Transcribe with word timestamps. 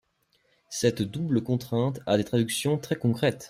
Cette 0.71 1.03
double 1.03 1.43
contrainte 1.43 1.99
a 2.07 2.17
des 2.17 2.23
traductions 2.23 2.79
très 2.79 2.95
concrètes. 2.95 3.39